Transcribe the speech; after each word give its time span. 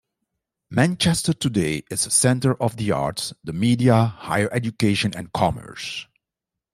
Manchester 0.71 1.31
today 1.31 1.83
is 1.91 2.07
a 2.07 2.09
centre 2.09 2.55
of 2.59 2.77
the 2.77 2.89
arts, 2.91 3.33
the 3.43 3.53
media, 3.53 4.05
higher 4.05 4.49
education 4.51 5.15
and 5.15 5.31
commerce. 5.31 6.07